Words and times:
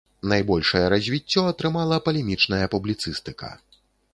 Найбольшае 0.29 0.81
развіццё 0.93 1.43
атрымала 1.51 1.99
палемічная 2.07 2.63
публіцыстыка. 2.73 3.53